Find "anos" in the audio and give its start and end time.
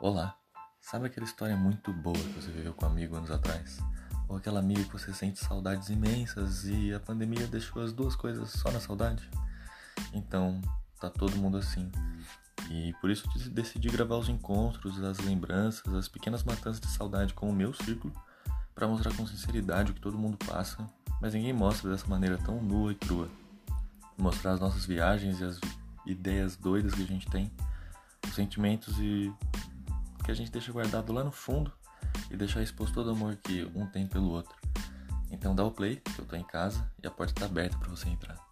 3.16-3.32